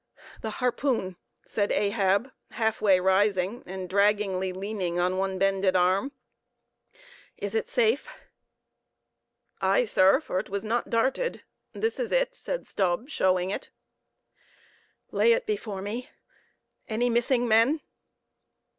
"The 0.41 0.49
harpoon," 0.57 1.15
said 1.45 1.71
Ahab, 1.71 2.31
half 2.53 2.81
way 2.81 2.99
rising, 2.99 3.61
and 3.67 3.87
draggingly 3.87 4.51
leaning 4.51 4.97
on 4.97 5.19
one 5.19 5.37
bended 5.37 5.75
arm, 5.75 6.11
"is 7.37 7.53
it 7.53 7.69
safe?" 7.69 8.09
"Aye, 9.61 9.85
sir, 9.85 10.19
for 10.19 10.39
it 10.39 10.49
was 10.49 10.65
not 10.65 10.89
darted; 10.89 11.43
this 11.73 11.99
is 11.99 12.11
it," 12.11 12.33
said 12.33 12.65
Stubb, 12.65 13.09
showing 13.09 13.51
it. 13.51 13.69
"Lay 15.11 15.33
it 15.33 15.45
before 15.45 15.83
me; 15.83 16.09
any 16.87 17.07
missing 17.07 17.47
men?" 17.47 17.79